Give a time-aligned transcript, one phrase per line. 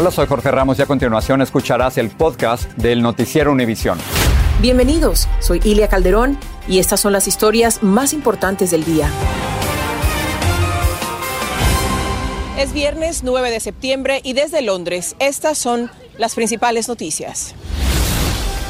[0.00, 3.98] Hola, soy Jorge Ramos y a continuación escucharás el podcast del Noticiero Univisión.
[4.60, 9.10] Bienvenidos, soy Ilia Calderón y estas son las historias más importantes del día.
[12.56, 17.56] Es viernes 9 de septiembre y desde Londres estas son las principales noticias.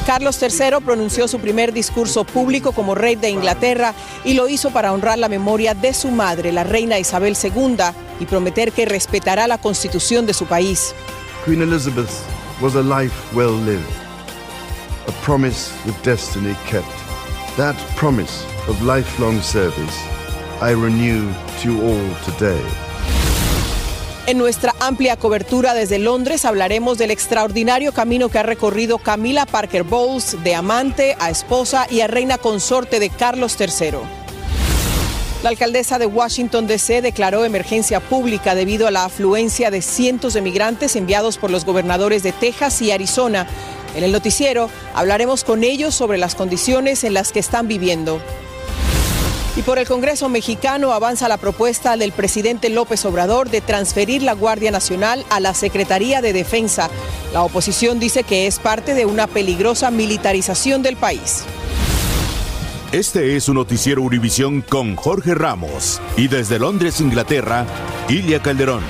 [0.07, 3.93] Carlos III pronunció su primer discurso público como rey de Inglaterra
[4.25, 7.77] y lo hizo para honrar la memoria de su madre, la reina Isabel II,
[8.19, 10.95] y prometer que respetará la constitución de su país.
[11.43, 12.11] Queen Elizabeth
[12.61, 13.89] was a life well lived,
[15.07, 16.85] a promise with destiny kept.
[17.55, 19.97] That promise of lifelong service
[20.61, 22.61] I renew to all today.
[24.27, 29.83] En nuestra amplia cobertura desde Londres hablaremos del extraordinario camino que ha recorrido Camila Parker
[29.83, 34.18] Bowles de amante a esposa y a reina consorte de Carlos III.
[35.41, 37.01] La alcaldesa de Washington, D.C.
[37.01, 42.23] declaró emergencia pública debido a la afluencia de cientos de migrantes enviados por los gobernadores
[42.23, 43.47] de Texas y Arizona.
[43.95, 48.19] En el noticiero hablaremos con ellos sobre las condiciones en las que están viviendo.
[49.55, 54.33] Y por el Congreso mexicano avanza la propuesta del presidente López Obrador de transferir la
[54.33, 56.89] Guardia Nacional a la Secretaría de Defensa.
[57.31, 61.45] La oposición dice que es parte de una peligrosa militarización del país.
[62.91, 67.67] Este es un noticiero Univisión con Jorge Ramos y desde Londres, Inglaterra,
[68.07, 68.81] Ilia Calderón.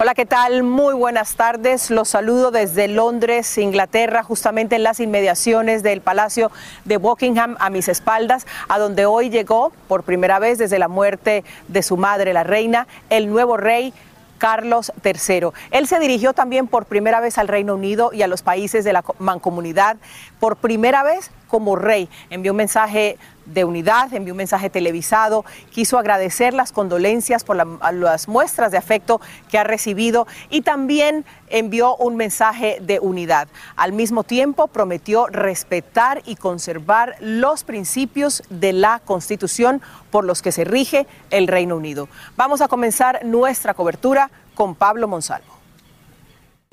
[0.00, 0.64] Hola, ¿qué tal?
[0.64, 1.92] Muy buenas tardes.
[1.92, 6.50] Los saludo desde Londres, Inglaterra, justamente en las inmediaciones del Palacio
[6.84, 11.44] de Buckingham a mis espaldas, a donde hoy llegó por primera vez desde la muerte
[11.68, 13.94] de su madre, la reina, el nuevo rey.
[14.38, 15.48] Carlos III.
[15.70, 18.92] Él se dirigió también por primera vez al Reino Unido y a los países de
[18.92, 19.96] la mancomunidad.
[20.40, 22.08] Por primera vez como rey.
[22.30, 23.16] Envió un mensaje
[23.46, 29.20] de unidad, envió un mensaje televisado, quiso agradecer las condolencias por las muestras de afecto
[29.48, 33.46] que ha recibido y también envió un mensaje de unidad.
[33.76, 40.50] Al mismo tiempo prometió respetar y conservar los principios de la Constitución por los que
[40.50, 42.08] se rige el Reino Unido.
[42.36, 45.54] Vamos a comenzar nuestra cobertura con Pablo Monsalvo.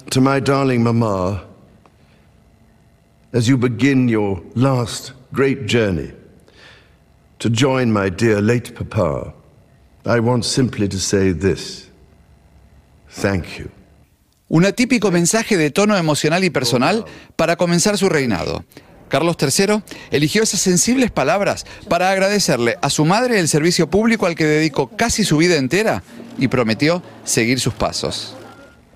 [0.10, 1.51] To my darling mama,
[3.34, 6.12] as you begin your last great journey
[7.40, 9.34] to join my dear late papa,
[10.06, 11.90] I want simply to say this.
[13.10, 13.70] Thank you.
[14.50, 17.06] Un atípico mensaje de tono emocional y personal
[17.38, 18.66] para comenzar su reinado.
[19.08, 19.82] Carlos III
[20.12, 24.90] eligió esas sensibles palabras para agradecerle a su madre el servicio público al que dedicó
[24.90, 26.04] casi su vida entera
[26.38, 28.36] y prometió seguir sus pasos.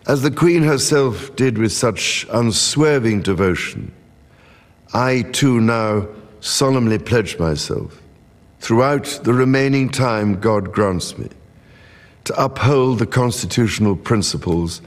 [0.08, 3.92] As the Queen herself did with such unswerving devotion,
[4.96, 6.08] I too now
[6.40, 8.02] solemnly pledge myself,
[8.62, 11.28] throughout the remaining time God grants me,
[12.24, 14.82] to uphold the constitutional principles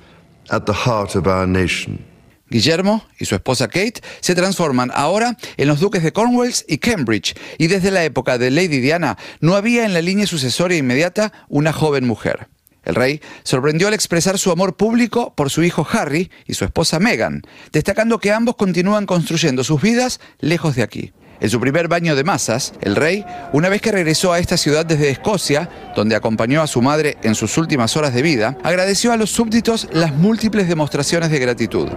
[0.51, 2.03] at the heart of our nation.
[2.49, 7.35] Guillermo y su esposa Kate se transforman ahora en los duques de Cornwall y Cambridge,
[7.59, 11.75] y desde la época de Lady Diana no había en la línea sucesoria inmediata una
[11.75, 12.49] joven mujer.
[12.89, 16.99] El rey sorprendió al expresar su amor público por su hijo Harry y su esposa
[16.99, 21.13] Meghan, destacando que ambos continúan construyendo sus vidas lejos de aquí.
[21.41, 24.87] En su primer baño de masas, el rey, una vez que regresó a esta ciudad
[24.87, 29.19] desde Escocia, donde acompañó a su madre en sus últimas horas de vida, agradeció a
[29.19, 31.89] los súbditos las múltiples demostraciones de gratitud.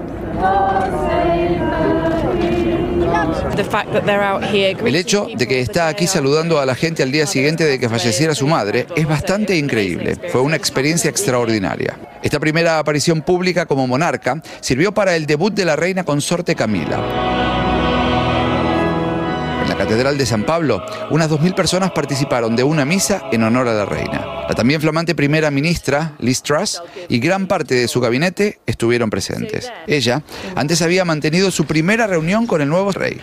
[4.85, 7.89] El hecho de que está aquí saludando a la gente al día siguiente de que
[7.89, 10.17] falleciera su madre es bastante increíble.
[10.31, 11.97] Fue una experiencia extraordinaria.
[12.23, 17.31] Esta primera aparición pública como monarca sirvió para el debut de la reina consorte Camila.
[19.61, 23.67] En la Catedral de San Pablo, unas 2.000 personas participaron de una misa en honor
[23.67, 24.45] a la reina.
[24.49, 29.71] La también flamante primera ministra, Liz Truss, y gran parte de su gabinete estuvieron presentes.
[29.87, 30.23] Ella
[30.55, 33.21] antes había mantenido su primera reunión con el nuevo rey.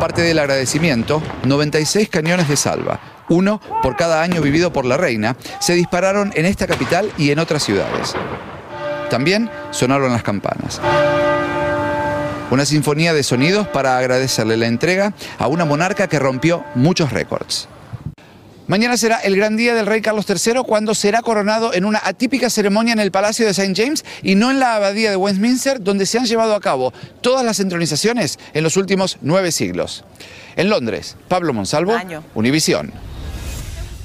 [0.00, 5.36] Parte del agradecimiento, 96 cañones de salva, uno por cada año vivido por la reina,
[5.58, 8.14] se dispararon en esta capital y en otras ciudades.
[9.08, 10.80] También sonaron las campanas.
[12.50, 17.68] Una sinfonía de sonidos para agradecerle la entrega a una monarca que rompió muchos récords.
[18.68, 22.50] Mañana será el gran día del rey Carlos III cuando será coronado en una atípica
[22.50, 23.74] ceremonia en el Palacio de St.
[23.76, 27.44] James y no en la Abadía de Westminster, donde se han llevado a cabo todas
[27.44, 30.02] las entronizaciones en los últimos nueve siglos.
[30.56, 31.94] En Londres, Pablo Monsalvo,
[32.34, 32.92] Univisión.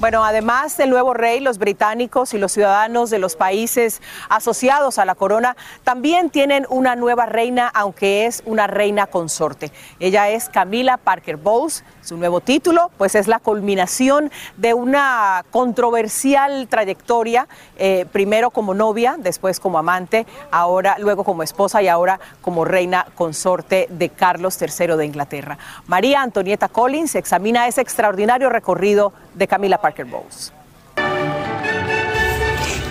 [0.02, 5.04] Bueno, además del nuevo rey, los británicos y los ciudadanos de los países asociados a
[5.04, 9.70] la corona también tienen una nueva reina, aunque es una reina consorte.
[10.00, 11.84] Ella es Camila Parker Bowles.
[12.00, 17.46] Su nuevo título, pues es la culminación de una controversial trayectoria,
[17.78, 23.06] eh, primero como novia, después como amante, ahora luego como esposa y ahora como reina
[23.14, 25.58] consorte de Carlos III de Inglaterra.
[25.86, 29.91] María Antonieta Collins examina ese extraordinario recorrido de Camila Parker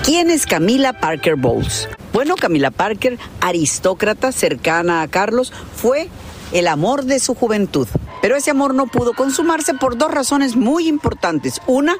[0.03, 1.87] ¿Quién es Camila Parker Bowles?
[2.11, 6.09] Bueno, Camila Parker, aristócrata cercana a Carlos, fue
[6.51, 7.87] el amor de su juventud.
[8.21, 11.61] Pero ese amor no pudo consumarse por dos razones muy importantes.
[11.67, 11.95] Una,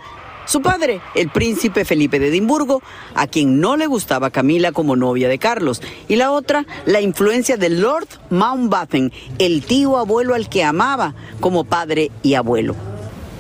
[0.46, 2.82] su padre, el príncipe Felipe de Edimburgo,
[3.16, 5.82] a quien no le gustaba Camila como novia de Carlos.
[6.08, 11.64] Y la otra, la influencia de Lord Mountbatten, el tío abuelo al que amaba como
[11.64, 12.91] padre y abuelo.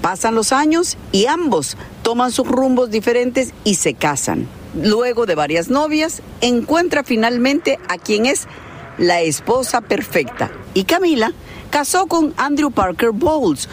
[0.01, 4.47] Pasan los años y ambos toman sus rumbos diferentes y se casan.
[4.73, 8.47] Luego de varias novias, encuentra finalmente a quien es
[8.97, 10.51] la esposa perfecta.
[10.73, 11.33] Y Camila
[11.69, 13.69] casó con Andrew Parker Bowles.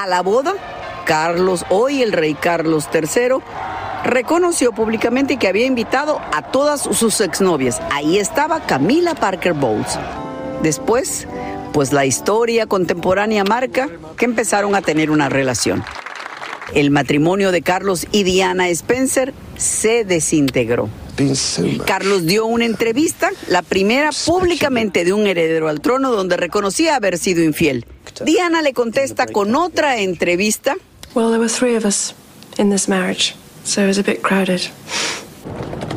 [0.00, 0.54] A la boda,
[1.04, 3.36] Carlos, hoy el rey Carlos III,
[4.04, 7.80] reconoció públicamente que había invitado a todas sus exnovias.
[7.90, 9.98] Ahí estaba Camila Parker Bowles.
[10.62, 11.26] Después,
[11.74, 15.84] pues la historia contemporánea marca que empezaron a tener una relación.
[16.72, 20.88] El matrimonio de Carlos y Diana Spencer se desintegró.
[21.84, 27.18] Carlos dio una entrevista, la primera públicamente de un heredero al trono, donde reconocía haber
[27.18, 27.84] sido infiel.
[28.24, 30.76] Diana le contesta con otra entrevista.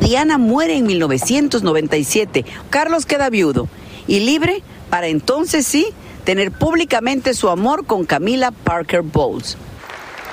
[0.00, 2.44] Diana muere en 1997.
[2.68, 3.68] Carlos queda viudo
[4.08, 5.88] y libre para entonces sí
[6.24, 9.56] tener públicamente su amor con Camila Parker Bowles.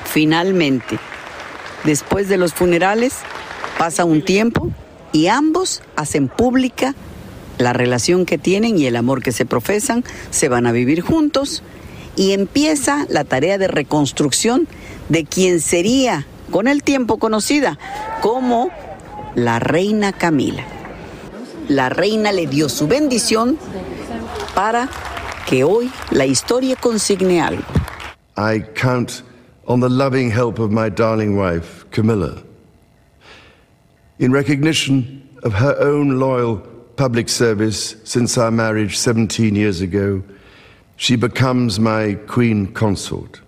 [0.05, 0.99] Finalmente,
[1.83, 3.15] después de los funerales,
[3.77, 4.69] Pasa un tiempo
[5.11, 6.95] y ambos hacen pública
[7.57, 11.61] la relación que tienen y el amor que se profesan, se van a vivir juntos
[12.15, 14.67] y empieza la tarea de reconstrucción
[15.09, 17.77] de quien sería con el tiempo conocida
[18.21, 18.69] como
[19.35, 20.63] la reina Camila.
[21.67, 23.57] La reina le dio su bendición
[24.53, 24.89] para
[25.47, 27.63] que hoy la historia consigne algo.
[28.37, 29.23] I count
[29.67, 32.45] on the loving help of my darling wife, Camilla.
[34.19, 36.57] in recognition of her own loyal
[36.95, 40.23] public service since our marriage 17 years ago,
[40.95, 43.41] she becomes my queen consort.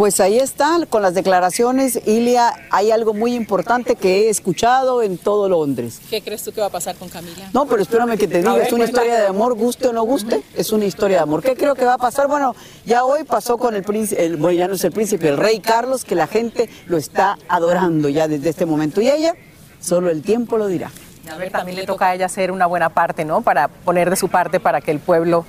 [0.00, 5.18] Pues ahí está, con las declaraciones, Ilia, hay algo muy importante que he escuchado en
[5.18, 6.00] todo Londres.
[6.08, 7.50] ¿Qué crees tú que va a pasar con Camila?
[7.52, 10.42] No, pero espérame que te diga, es una historia de amor, guste o no guste,
[10.54, 11.42] es una historia de amor.
[11.42, 12.28] ¿Qué creo que va a pasar?
[12.28, 12.56] Bueno,
[12.86, 16.06] ya hoy pasó con el príncipe, bueno, ya no es el príncipe, el rey Carlos,
[16.06, 19.02] que la gente lo está adorando ya desde este momento.
[19.02, 19.34] Y ella,
[19.82, 20.90] solo el tiempo lo dirá.
[21.30, 23.42] A ver, también le toca a ella hacer una buena parte, ¿no?
[23.42, 25.44] Para poner de su parte para que el pueblo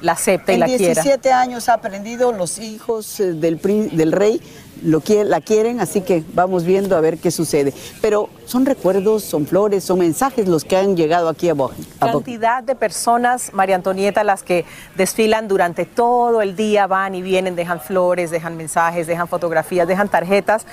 [0.00, 0.84] la acepta y la quiera.
[0.84, 3.60] En 17 años ha aprendido, los hijos eh, del,
[3.92, 4.40] del rey
[4.82, 7.72] lo la quieren, así que vamos viendo a ver qué sucede.
[8.00, 11.84] Pero son recuerdos, son flores, son mensajes los que han llegado aquí a Bojen.
[11.98, 14.64] Cantidad de personas, María Antonieta, las que
[14.96, 20.08] desfilan durante todo el día, van y vienen, dejan flores, dejan mensajes, dejan fotografías, dejan
[20.08, 20.66] tarjetas,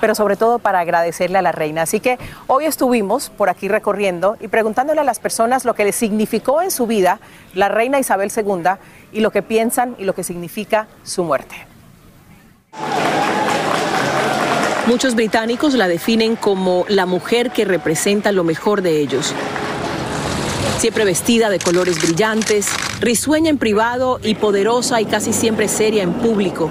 [0.00, 1.82] pero sobre todo para agradecerle a la reina.
[1.82, 5.96] Así que hoy estuvimos por aquí recorriendo y preguntándole a las personas lo que les
[5.96, 7.20] significó en su vida
[7.54, 8.70] la reina Isabel II
[9.12, 11.73] y lo que piensan y lo que significa su muerte.
[14.86, 19.32] Muchos británicos la definen como la mujer que representa lo mejor de ellos.
[20.78, 22.68] Siempre vestida de colores brillantes,
[23.00, 26.68] risueña en privado y poderosa y casi siempre seria en público.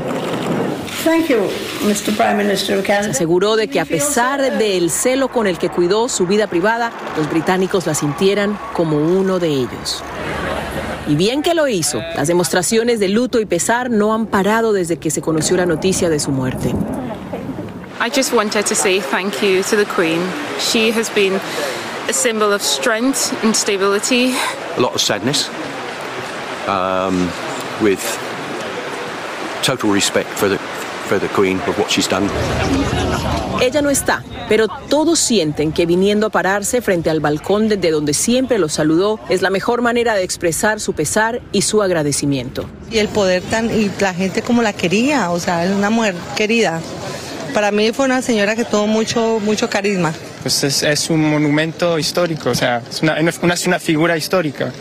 [3.03, 6.91] Se aseguró de que a pesar del celo con el que cuidó su vida privada,
[7.17, 10.03] los británicos la sintieran como uno de ellos.
[11.07, 14.97] Y bien que lo hizo, las demostraciones de luto y pesar no han parado desde
[14.97, 16.73] que se conoció la noticia de su muerte.
[17.99, 20.19] I just wanted to say thank you to the Queen.
[20.59, 21.39] She has been
[22.09, 24.33] a symbol of strength and stability.
[24.77, 25.49] A lot of sadness,
[26.67, 27.29] um,
[27.81, 28.01] with
[29.61, 30.57] total respect for the,
[31.07, 32.29] for the Queen of what she's done.
[33.61, 38.13] Ella no está, Pero todos sienten que viniendo a pararse frente al balcón desde donde
[38.13, 42.65] siempre los saludó es la mejor manera de expresar su pesar y su agradecimiento.
[42.91, 46.15] Y el poder tan y la gente como la quería, o sea, es una mujer
[46.35, 46.81] querida.
[47.53, 50.13] Para mí fue una señora que tuvo mucho mucho carisma.
[50.41, 54.73] Pues es, es un monumento histórico, o sea, es una, una, una figura histórica.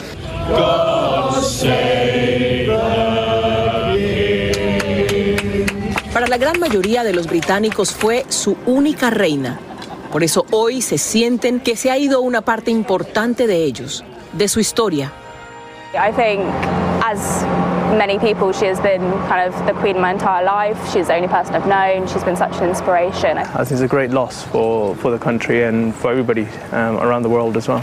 [6.43, 9.61] Gran mayoría de los británicos fue su única reina.
[10.11, 14.49] Por eso hoy se sienten que se ha ido una parte importante de ellos, de
[14.49, 15.13] su historia.
[15.95, 16.43] I think
[17.05, 17.45] as
[17.97, 20.77] many people she has been kind of the queen my entire life.
[20.93, 22.09] She's the only person I've known.
[22.09, 23.39] She's been such an inspiration.
[23.39, 27.23] I think it's a great loss for, for the country and for everybody um, around
[27.23, 27.83] the world as well.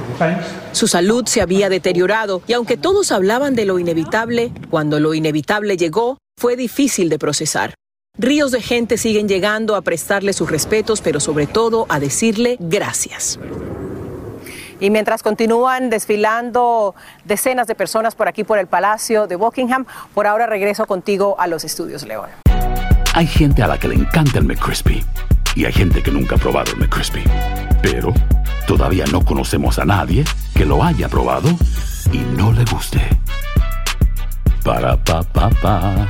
[0.74, 5.78] Su salud se había deteriorado y aunque todos hablaban de lo inevitable, cuando lo inevitable
[5.78, 7.79] llegó, fue difícil de procesar.
[8.22, 13.40] Ríos de gente siguen llegando a prestarle sus respetos, pero sobre todo a decirle gracias.
[14.82, 20.28] Y mientras continúan desfilando decenas de personas por aquí por el Palacio de Buckingham, por
[20.28, 22.30] ahora regreso contigo a los estudios, León.
[23.14, 25.02] Hay gente a la que le encanta el McCrispy
[25.56, 27.24] y hay gente que nunca ha probado el McCrispy.
[27.82, 28.14] Pero
[28.68, 31.48] todavía no conocemos a nadie que lo haya probado
[32.12, 33.00] y no le guste.
[34.62, 36.10] Para pa pa pa.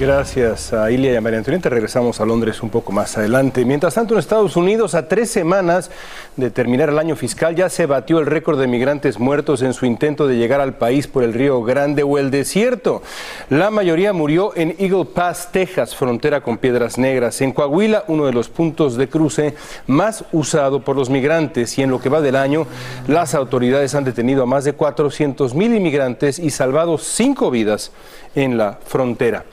[0.00, 1.68] Gracias a Ilia y a María Antonieta.
[1.68, 3.64] Regresamos a Londres un poco más adelante.
[3.64, 5.88] Mientras tanto, en Estados Unidos, a tres semanas
[6.36, 9.86] de terminar el año fiscal, ya se batió el récord de migrantes muertos en su
[9.86, 13.02] intento de llegar al país por el Río Grande o el desierto.
[13.50, 17.40] La mayoría murió en Eagle Pass, Texas, frontera con Piedras Negras.
[17.40, 19.54] En Coahuila, uno de los puntos de cruce
[19.86, 21.78] más usado por los migrantes.
[21.78, 22.66] Y en lo que va del año,
[23.06, 27.92] las autoridades han detenido a más de 400 mil inmigrantes y salvado cinco vidas
[28.34, 29.44] en la frontera.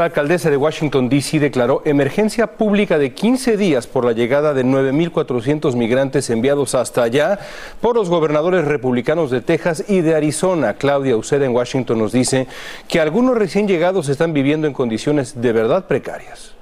[0.00, 1.38] La alcaldesa de Washington, D.C.
[1.40, 7.38] declaró emergencia pública de 15 días por la llegada de 9.400 migrantes enviados hasta allá
[7.82, 10.72] por los gobernadores republicanos de Texas y de Arizona.
[10.72, 12.46] Claudia Uceda en Washington nos dice
[12.88, 16.54] que algunos recién llegados están viviendo en condiciones de verdad precarias.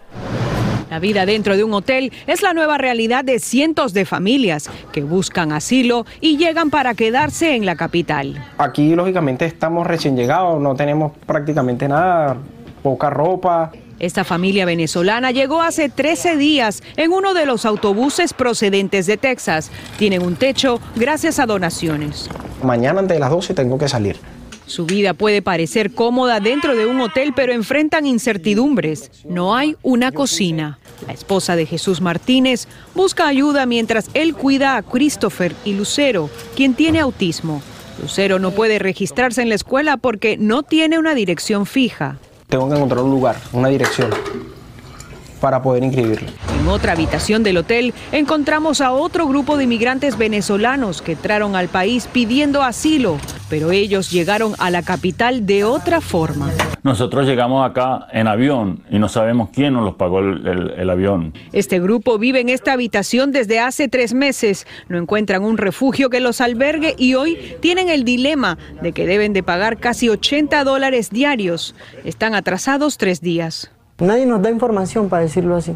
[0.91, 5.05] La vida dentro de un hotel es la nueva realidad de cientos de familias que
[5.05, 8.45] buscan asilo y llegan para quedarse en la capital.
[8.59, 12.37] Aquí, lógicamente, estamos recién llegados, no tenemos prácticamente nada
[12.79, 13.73] poca ropa.
[13.99, 19.73] Esta familia venezolana llegó hace 13 días en uno de los autobuses procedentes de Texas.
[19.99, 22.29] Tienen un techo gracias a donaciones.
[22.63, 24.17] Mañana antes de las 12 tengo que salir.
[24.67, 29.11] Su vida puede parecer cómoda dentro de un hotel, pero enfrentan incertidumbres.
[29.25, 30.79] No hay una cocina.
[31.07, 36.75] La esposa de Jesús Martínez busca ayuda mientras él cuida a Christopher y Lucero, quien
[36.75, 37.63] tiene autismo.
[38.01, 42.19] Lucero no puede registrarse en la escuela porque no tiene una dirección fija
[42.49, 44.11] tengo que encontrar un lugar, una dirección
[45.41, 46.31] para poder inscribirlo.
[46.61, 51.69] En otra habitación del hotel encontramos a otro grupo de inmigrantes venezolanos que entraron al
[51.69, 56.51] país pidiendo asilo, pero ellos llegaron a la capital de otra forma.
[56.83, 60.91] Nosotros llegamos acá en avión y no sabemos quién nos los pagó el, el, el,
[60.91, 61.33] avión.
[61.53, 64.67] Este grupo vive en esta habitación desde hace tres meses.
[64.89, 69.33] No encuentran un refugio que los albergue y hoy tienen el dilema de que deben
[69.33, 71.77] de pagar casi 80 dólares diarios.
[72.05, 73.71] Están atrasados tres días.
[73.99, 75.75] Nadie nos da información para decirlo así.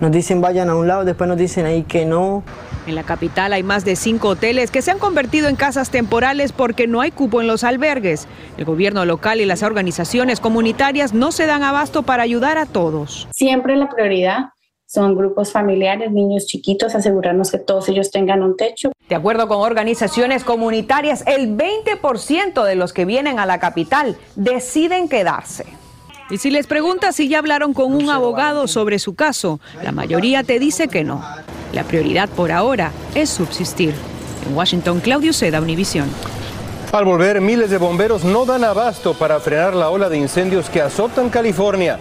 [0.00, 2.42] Nos dicen vayan a un lado, después nos dicen ahí que no.
[2.86, 6.50] En la capital hay más de cinco hoteles que se han convertido en casas temporales
[6.52, 8.26] porque no hay cupo en los albergues.
[8.58, 13.28] El gobierno local y las organizaciones comunitarias no se dan abasto para ayudar a todos.
[13.30, 14.46] Siempre la prioridad
[14.86, 18.92] son grupos familiares, niños chiquitos, asegurarnos que todos ellos tengan un techo.
[19.08, 25.08] De acuerdo con organizaciones comunitarias, el 20% de los que vienen a la capital deciden
[25.08, 25.64] quedarse.
[26.32, 30.42] Y si les preguntas si ya hablaron con un abogado sobre su caso, la mayoría
[30.42, 31.22] te dice que no.
[31.74, 33.92] La prioridad por ahora es subsistir.
[34.48, 36.08] En Washington, Claudio Seda, Univisión.
[36.90, 40.80] Al volver, miles de bomberos no dan abasto para frenar la ola de incendios que
[40.80, 41.98] azotan California.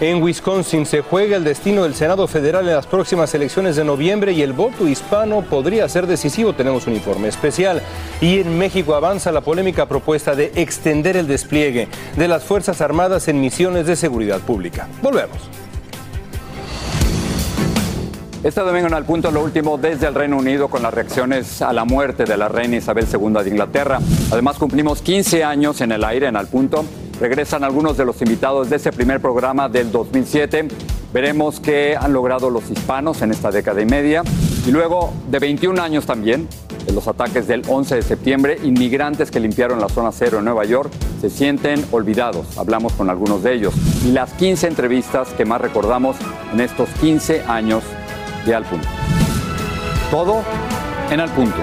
[0.00, 4.32] En Wisconsin se juega el destino del Senado Federal en las próximas elecciones de noviembre
[4.32, 6.54] y el voto hispano podría ser decisivo.
[6.54, 7.82] Tenemos un informe especial.
[8.20, 13.28] Y en México avanza la polémica propuesta de extender el despliegue de las Fuerzas Armadas
[13.28, 14.88] en misiones de seguridad pública.
[15.02, 15.38] Volvemos.
[18.42, 21.72] Este domingo en Al Punto, lo último desde el Reino Unido con las reacciones a
[21.72, 24.00] la muerte de la reina Isabel II de Inglaterra.
[24.32, 26.84] Además, cumplimos 15 años en el aire en Al Punto.
[27.20, 30.68] Regresan algunos de los invitados de ese primer programa del 2007
[31.12, 34.22] Veremos qué han logrado los hispanos en esta década y media.
[34.66, 36.48] Y luego, de 21 años también,
[36.86, 40.64] de los ataques del 11 de septiembre, inmigrantes que limpiaron la zona cero en Nueva
[40.64, 40.90] York
[41.20, 42.56] se sienten olvidados.
[42.56, 43.74] Hablamos con algunos de ellos.
[44.06, 46.16] Y las 15 entrevistas que más recordamos
[46.52, 47.84] en estos 15 años
[48.46, 48.88] de Al Punto.
[50.10, 50.42] Todo
[51.10, 51.58] en Al Punto.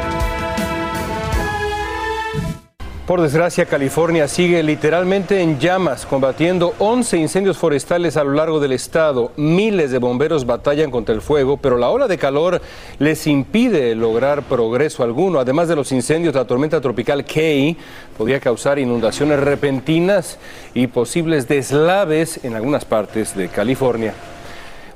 [3.10, 8.72] Por desgracia, California sigue literalmente en llamas, combatiendo 11 incendios forestales a lo largo del
[8.72, 9.32] estado.
[9.36, 12.62] Miles de bomberos batallan contra el fuego, pero la ola de calor
[13.00, 15.40] les impide lograr progreso alguno.
[15.40, 17.78] Además de los incendios, la tormenta tropical Kay
[18.16, 20.38] podría causar inundaciones repentinas
[20.76, 24.14] y posibles deslaves en algunas partes de California.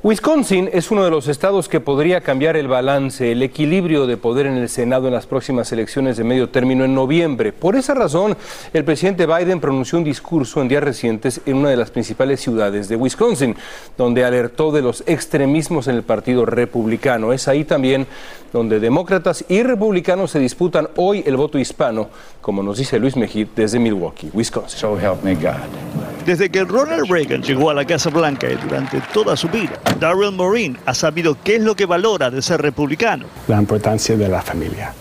[0.03, 4.47] Wisconsin es uno de los estados que podría cambiar el balance, el equilibrio de poder
[4.47, 7.53] en el Senado en las próximas elecciones de medio término en noviembre.
[7.53, 8.35] Por esa razón,
[8.73, 12.89] el presidente Biden pronunció un discurso en días recientes en una de las principales ciudades
[12.89, 13.55] de Wisconsin,
[13.97, 17.31] donde alertó de los extremismos en el Partido Republicano.
[17.31, 18.05] Es ahí también
[18.51, 22.09] donde demócratas y republicanos se disputan hoy el voto hispano,
[22.41, 24.77] como nos dice Luis Mejid desde Milwaukee, Wisconsin.
[24.77, 26.02] So help me God.
[26.25, 30.31] Desde que Ronald Reagan llegó a la Casa Blanca y durante toda su vida, Darrell
[30.31, 33.25] Morin ha sabido qué es lo que valora de ser republicano.
[33.47, 34.93] La importancia de la familia,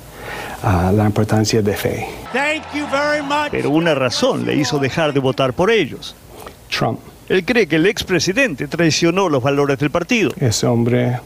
[0.64, 2.06] uh, la importancia de fe.
[3.52, 6.16] Pero una razón le hizo dejar de votar por ellos.
[6.76, 6.98] Trump.
[7.28, 10.32] Él cree que el expresidente traicionó los valores del partido.
[10.40, 11.20] Ese hombre eh,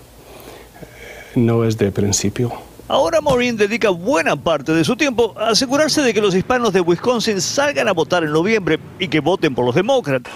[1.36, 2.65] no es de principio.
[2.88, 6.80] Ahora Maureen dedica buena parte de su tiempo a asegurarse de que los hispanos de
[6.80, 10.32] Wisconsin salgan a votar en noviembre y que voten por los demócratas.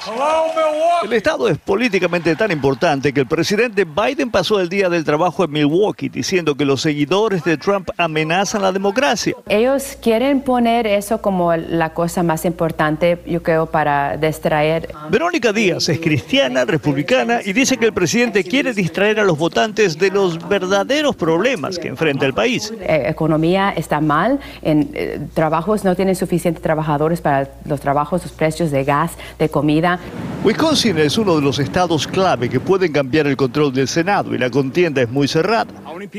[1.04, 5.44] El estado es políticamente tan importante que el presidente Biden pasó el día del trabajo
[5.44, 9.34] en Milwaukee diciendo que los seguidores de Trump amenazan la democracia.
[9.48, 14.92] Ellos quieren poner eso como la cosa más importante, yo creo, para distraer.
[15.08, 19.96] Verónica Díaz es cristiana, republicana y dice que el presidente quiere distraer a los votantes
[19.96, 22.39] de los verdaderos problemas que enfrenta el país.
[22.46, 28.32] Eh, economía está mal, en eh, trabajos no tienen suficientes trabajadores para los trabajos, los
[28.32, 29.98] precios de gas, de comida.
[30.44, 34.38] Wisconsin es uno de los estados clave que pueden cambiar el control del Senado y
[34.38, 35.66] la contienda es muy cerrada.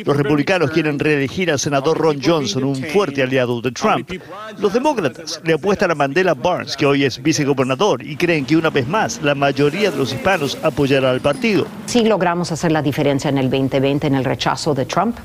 [0.06, 4.12] Los republicanos quieren reelegir al senador Ron Johnson, un fuerte aliado de Trump.
[4.60, 8.70] Los demócratas le apuestan a Mandela Barnes, que hoy es vicegobernador, y creen que una
[8.70, 11.66] vez más la mayoría de los hispanos apoyará al partido.
[11.88, 15.18] Sí logramos hacer la diferencia en el 2020 en el rechazo de Trump.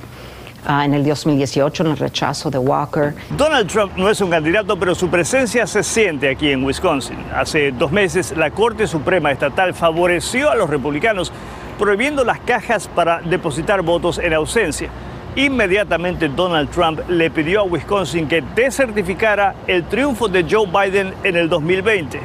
[0.68, 3.14] Uh, en el 2018 en el rechazo de Walker.
[3.36, 7.16] Donald Trump no es un candidato, pero su presencia se siente aquí en Wisconsin.
[7.32, 11.32] Hace dos meses la Corte Suprema Estatal favoreció a los republicanos
[11.78, 14.88] prohibiendo las cajas para depositar votos en ausencia.
[15.36, 21.36] Inmediatamente Donald Trump le pidió a Wisconsin que desertificara el triunfo de Joe Biden en
[21.36, 22.18] el 2020.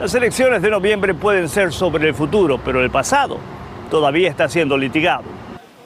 [0.00, 3.38] Las elecciones de noviembre pueden ser sobre el futuro, pero el pasado
[3.90, 5.39] todavía está siendo litigado.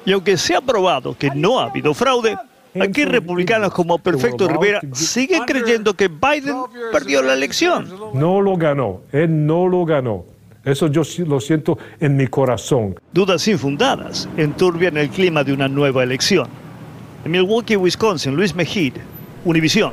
[0.07, 2.37] Y aunque se ha probado que no ha habido fraude,
[2.81, 6.57] aquí republicanos como Perfecto Rivera siguen creyendo que Biden
[6.93, 7.89] perdió la elección.
[8.13, 10.25] No lo ganó, él no lo ganó.
[10.65, 12.99] Eso yo lo siento en mi corazón.
[13.13, 16.49] Dudas infundadas enturbian el clima de una nueva elección.
[17.25, 18.95] En Milwaukee, Wisconsin, Luis Mejid,
[19.45, 19.93] Univisión.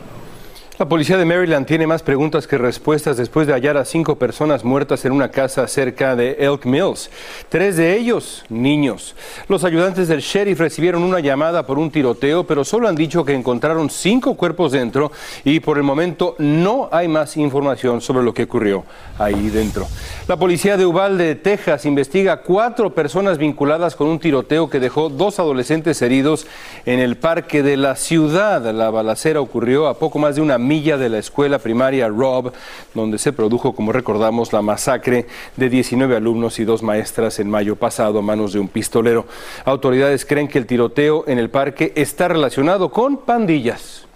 [0.81, 4.63] La policía de Maryland tiene más preguntas que respuestas después de hallar a cinco personas
[4.63, 7.11] muertas en una casa cerca de Elk Mills.
[7.49, 9.15] Tres de ellos, niños.
[9.47, 13.35] Los ayudantes del sheriff recibieron una llamada por un tiroteo, pero solo han dicho que
[13.35, 15.11] encontraron cinco cuerpos dentro
[15.43, 18.83] y por el momento no hay más información sobre lo que ocurrió
[19.19, 19.87] ahí dentro.
[20.27, 25.37] La policía de Uvalde, Texas, investiga cuatro personas vinculadas con un tiroteo que dejó dos
[25.37, 26.47] adolescentes heridos
[26.87, 28.63] en el parque de la ciudad.
[28.73, 32.53] La balacera ocurrió a poco más de una de la escuela primaria Rob,
[32.93, 37.75] donde se produjo, como recordamos, la masacre de 19 alumnos y dos maestras en mayo
[37.75, 39.25] pasado a manos de un pistolero.
[39.65, 44.07] Autoridades creen que el tiroteo en el parque está relacionado con pandillas.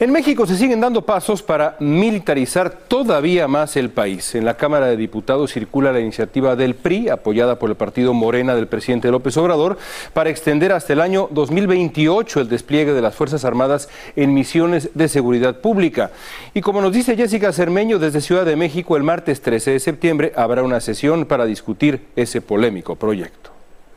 [0.00, 4.34] En México se siguen dando pasos para militarizar todavía más el país.
[4.34, 8.56] En la Cámara de Diputados circula la iniciativa del PRI, apoyada por el partido Morena
[8.56, 9.78] del presidente López Obrador,
[10.12, 15.08] para extender hasta el año 2028 el despliegue de las Fuerzas Armadas en misiones de
[15.08, 16.10] seguridad pública.
[16.52, 20.32] Y como nos dice Jessica Cermeño desde Ciudad de México, el martes 13 de septiembre
[20.34, 23.51] habrá una sesión para discutir ese polémico proyecto.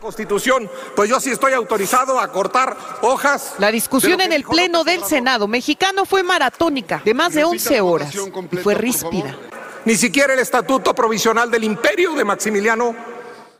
[0.05, 3.55] Constitución, pues yo sí estoy autorizado a cortar hojas.
[3.57, 8.13] La discusión en el Pleno del Senado mexicano fue maratónica, de más de 11 horas,
[8.51, 9.35] y fue ríspida.
[9.83, 12.95] Ni siquiera el Estatuto Provisional del Imperio de Maximiliano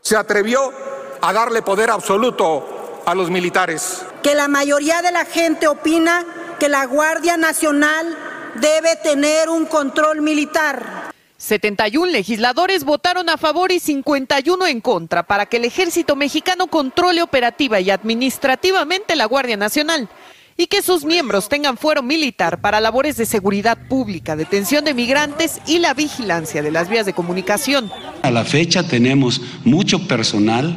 [0.00, 0.72] se atrevió
[1.20, 4.04] a darle poder absoluto a los militares.
[4.22, 6.24] Que la mayoría de la gente opina
[6.60, 8.16] que la Guardia Nacional
[8.54, 10.95] debe tener un control militar.
[11.38, 17.22] 71 legisladores votaron a favor y 51 en contra para que el ejército mexicano controle
[17.22, 20.08] operativa y administrativamente la Guardia Nacional
[20.56, 25.60] y que sus miembros tengan fuero militar para labores de seguridad pública, detención de migrantes
[25.66, 27.90] y la vigilancia de las vías de comunicación.
[28.22, 30.74] A la fecha tenemos mucho personal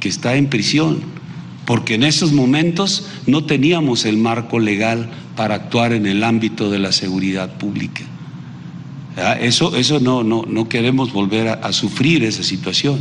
[0.00, 1.02] que está en prisión,
[1.64, 6.78] porque en esos momentos no teníamos el marco legal para actuar en el ámbito de
[6.78, 8.02] la seguridad pública.
[9.16, 13.00] Eso, eso no, no, no queremos volver a, a sufrir esa situación.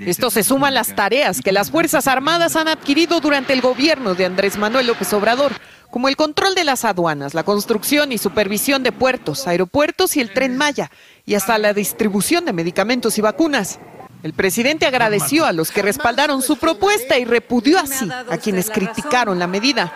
[0.00, 4.14] Esto se suma a las tareas que las Fuerzas Armadas han adquirido durante el gobierno
[4.14, 5.52] de Andrés Manuel López Obrador,
[5.90, 10.32] como el control de las aduanas, la construcción y supervisión de puertos, aeropuertos y el
[10.32, 10.90] tren Maya,
[11.26, 13.80] y hasta la distribución de medicamentos y vacunas.
[14.22, 19.38] El presidente agradeció a los que respaldaron su propuesta y repudió así a quienes criticaron
[19.38, 19.92] la medida.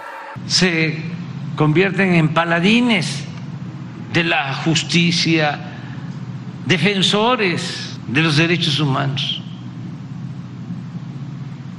[0.46, 0.96] Se
[1.56, 3.24] convierten en paladines
[4.12, 5.58] de la justicia,
[6.66, 9.40] defensores de los derechos humanos.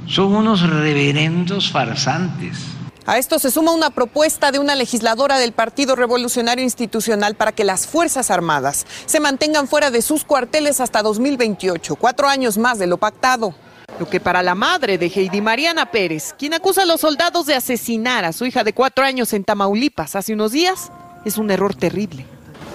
[0.06, 2.58] Son unos reverendos farsantes.
[3.06, 7.62] A esto se suma una propuesta de una legisladora del Partido Revolucionario Institucional para que
[7.62, 12.86] las Fuerzas Armadas se mantengan fuera de sus cuarteles hasta 2028, cuatro años más de
[12.86, 13.54] lo pactado.
[13.98, 17.54] Lo que para la madre de Heidi Mariana Pérez, quien acusa a los soldados de
[17.54, 20.90] asesinar a su hija de cuatro años en Tamaulipas hace unos días,
[21.24, 22.24] es un error terrible.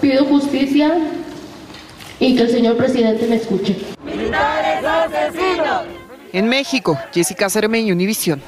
[0.01, 0.97] Pido justicia
[2.19, 3.77] y que el señor presidente me escuche.
[4.03, 5.83] ¡Militares asesinos!
[6.31, 8.41] En México, Jessica Cermeño, Univisión.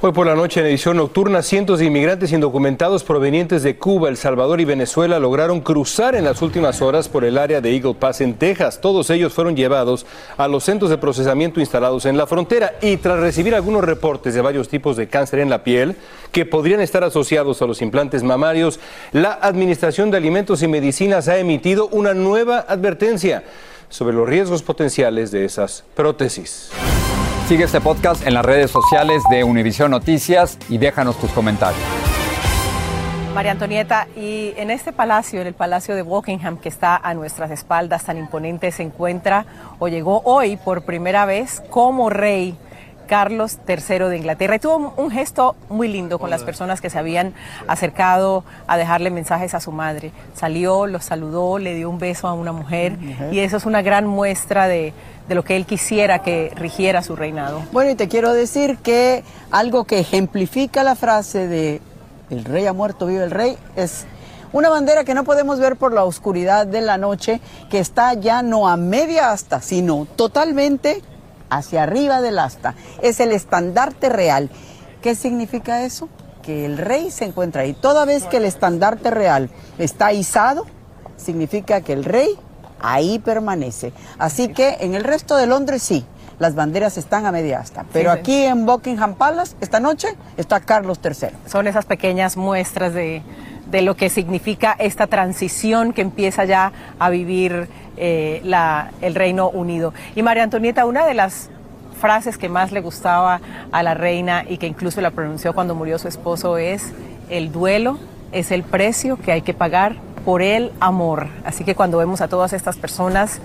[0.00, 4.16] Hoy por la noche en edición nocturna, cientos de inmigrantes indocumentados provenientes de Cuba, El
[4.16, 8.20] Salvador y Venezuela lograron cruzar en las últimas horas por el área de Eagle Pass
[8.20, 8.80] en Texas.
[8.80, 10.06] Todos ellos fueron llevados
[10.36, 14.40] a los centros de procesamiento instalados en la frontera y tras recibir algunos reportes de
[14.40, 15.96] varios tipos de cáncer en la piel
[16.30, 18.78] que podrían estar asociados a los implantes mamarios,
[19.10, 23.42] la Administración de Alimentos y Medicinas ha emitido una nueva advertencia
[23.88, 26.70] sobre los riesgos potenciales de esas prótesis.
[27.48, 31.80] Sigue este podcast en las redes sociales de Univision Noticias y déjanos tus comentarios.
[33.34, 37.50] María Antonieta, y en este palacio, en el Palacio de Buckingham, que está a nuestras
[37.50, 39.46] espaldas tan imponente, se encuentra
[39.78, 42.54] o llegó hoy por primera vez como rey
[43.06, 44.56] Carlos III de Inglaterra.
[44.56, 47.32] Y tuvo un gesto muy lindo con las personas que se habían
[47.66, 50.12] acercado a dejarle mensajes a su madre.
[50.34, 52.98] Salió, los saludó, le dio un beso a una mujer
[53.32, 54.92] y eso es una gran muestra de,
[55.28, 57.62] de lo que él quisiera que rigiera su reinado.
[57.72, 61.80] Bueno, y te quiero decir que algo que ejemplifica la frase de
[62.30, 64.06] el rey ha muerto, vive el rey, es
[64.52, 68.42] una bandera que no podemos ver por la oscuridad de la noche, que está ya
[68.42, 71.02] no a media asta, sino totalmente
[71.50, 72.74] hacia arriba del asta.
[73.02, 74.50] Es el estandarte real.
[75.02, 76.08] ¿Qué significa eso?
[76.42, 77.74] Que el rey se encuentra ahí.
[77.74, 80.66] Toda vez que el estandarte real está izado,
[81.16, 82.38] significa que el rey
[82.80, 83.92] ahí permanece.
[84.18, 86.04] Así que en el resto de Londres sí,
[86.38, 87.84] las banderas están a media asta.
[87.92, 88.20] Pero Sí, sí.
[88.20, 91.30] aquí en Buckingham Palace, esta noche, está Carlos III.
[91.46, 93.22] Son esas pequeñas muestras de,
[93.70, 99.48] de lo que significa esta transición que empieza ya a vivir eh, la- el Reino
[99.50, 99.92] Unido.
[100.14, 101.50] Y María Antonieta, una de las
[102.00, 103.40] frases que más le gustaba
[103.72, 106.92] a la reina y que incluso la pronunció cuando murió su esposo es,
[107.28, 107.98] el duelo
[108.30, 109.96] es el precio que hay que pagar
[110.28, 111.28] por el amor.
[111.42, 113.38] Así que cuando vemos a todas estas personas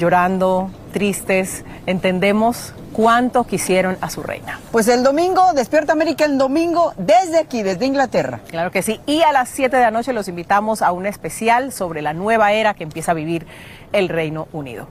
[0.00, 4.58] llorando, tristes, entendemos cuánto quisieron a su reina.
[4.72, 8.40] Pues el domingo, Despierta América el domingo, desde aquí, desde Inglaterra.
[8.48, 9.00] Claro que sí.
[9.06, 12.50] Y a las 7 de la noche los invitamos a un especial sobre la nueva
[12.50, 13.46] era que empieza a vivir
[13.92, 14.88] el Reino Unido.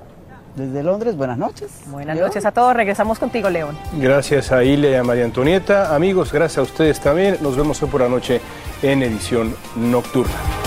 [0.56, 1.72] Desde Londres, buenas noches.
[1.88, 2.30] Buenas León.
[2.30, 2.74] noches a todos.
[2.74, 3.78] Regresamos contigo, León.
[4.00, 5.94] Gracias a Ilia y a María Antonieta.
[5.94, 7.38] Amigos, gracias a ustedes también.
[7.42, 8.40] Nos vemos hoy por la noche
[8.82, 10.67] en edición nocturna.